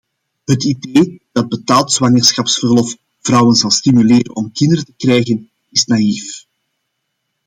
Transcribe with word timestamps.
Het 0.45 0.63
idee 0.63 1.21
dat 1.31 1.49
betaald 1.49 1.91
zwangerschapsverlof 1.91 2.95
vrouwen 3.19 3.55
zal 3.55 3.69
stimuleren 3.71 4.35
om 4.35 4.51
kinderen 4.51 4.85
te 4.85 4.93
krijgen 4.97 5.49
is 5.69 5.85
naïef. 5.85 6.45